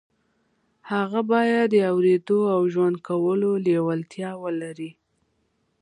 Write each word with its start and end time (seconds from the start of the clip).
هغه 0.91 1.19
بايد 1.29 1.67
د 1.71 1.75
اورېدو 1.91 2.39
او 2.55 2.61
ژوند 2.73 2.95
کولو 3.07 3.49
لېوالتیا 3.65 4.31
ولري. 4.43 4.91